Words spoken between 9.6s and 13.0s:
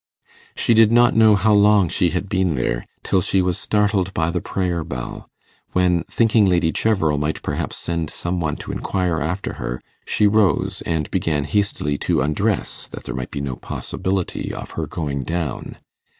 her, she rose, and began hastily to undress,